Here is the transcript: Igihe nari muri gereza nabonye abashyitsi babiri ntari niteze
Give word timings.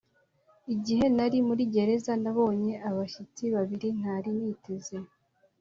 Igihe 0.73 1.05
nari 1.15 1.37
muri 1.47 1.63
gereza 1.73 2.13
nabonye 2.23 2.73
abashyitsi 2.89 3.43
babiri 3.55 3.87
ntari 3.99 4.29
niteze 4.39 4.97